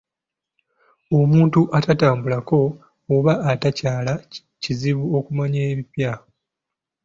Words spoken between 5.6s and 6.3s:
ebipya.